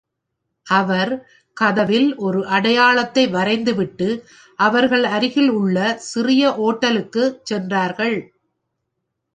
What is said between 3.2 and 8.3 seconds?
வரைந்துவிட்டு அவர்கள் அருகிலுள்ள சிறிய ஓட்டலுக்குச் சென்றார்கள்.